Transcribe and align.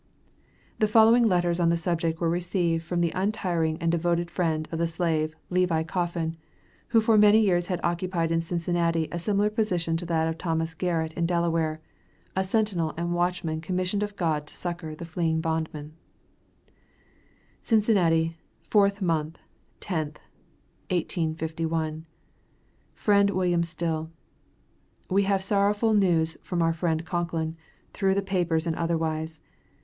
The 0.79 0.87
following 0.87 1.27
letters 1.27 1.59
on 1.59 1.69
the 1.69 1.77
subject 1.77 2.19
were 2.19 2.27
received 2.27 2.83
from 2.83 3.01
the 3.01 3.11
untiring 3.13 3.77
and 3.79 3.91
devoted 3.91 4.31
friend 4.31 4.67
of 4.71 4.79
the 4.79 4.87
slave, 4.87 5.35
Levi 5.51 5.83
Coffin, 5.83 6.37
who 6.87 6.99
for 7.01 7.19
many 7.19 7.39
years 7.39 7.67
had 7.67 7.79
occupied 7.83 8.31
in 8.31 8.41
Cincinnati 8.41 9.07
a 9.11 9.19
similar 9.19 9.51
position 9.51 9.97
to 9.97 10.05
that 10.07 10.27
of 10.27 10.39
Thomas 10.39 10.73
Garrett 10.73 11.13
in 11.13 11.27
Delaware, 11.27 11.81
a 12.35 12.43
sentinel 12.43 12.95
and 12.97 13.13
watchman 13.13 13.61
commissioned 13.61 14.01
of 14.01 14.15
God 14.15 14.47
to 14.47 14.55
succor 14.55 14.95
the 14.95 15.05
fleeing 15.05 15.39
bondman 15.39 15.93
CINCINNATI, 17.61 18.37
4TH 18.71 19.01
MO., 19.01 19.33
10TH, 19.81 20.15
1851. 20.89 22.07
FRIEND 22.95 23.29
WM. 23.29 23.61
STILL: 23.61 24.09
We 25.11 25.23
have 25.25 25.43
sorrowful 25.43 25.93
news 25.93 26.37
from 26.41 26.63
our 26.63 26.73
friend 26.73 27.05
Concklin, 27.05 27.55
through 27.93 28.15
the 28.15 28.23
papers 28.23 28.65
and 28.65 28.75
otherwise. 28.75 29.41